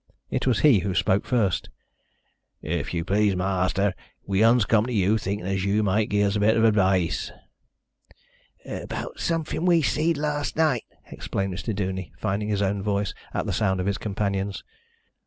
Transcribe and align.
It 0.31 0.47
was 0.47 0.61
he 0.61 0.79
who 0.79 0.95
spoke 0.95 1.27
first. 1.27 1.69
"If 2.63 2.91
you 2.91 3.05
please, 3.05 3.35
ma'aster, 3.35 3.93
we 4.25 4.43
uns 4.43 4.65
come 4.65 4.87
to 4.87 4.91
you 4.91 5.19
thinkin' 5.19 5.45
as 5.45 5.63
you 5.63 5.83
might 5.83 6.09
gi' 6.09 6.23
us 6.23 6.35
a 6.35 6.39
bit 6.39 6.57
o' 6.57 6.65
advice." 6.65 7.31
"About 8.65 9.19
somefin' 9.19 9.63
we 9.63 9.83
seed 9.83 10.17
last 10.17 10.55
night," 10.55 10.85
explained 11.11 11.53
Mr. 11.53 11.71
Duney, 11.71 12.13
finding 12.17 12.49
his 12.49 12.63
own 12.63 12.81
voice 12.81 13.13
at 13.31 13.45
the 13.45 13.53
sound 13.53 13.79
of 13.79 13.85
his 13.85 13.99
companion's. 13.99 14.63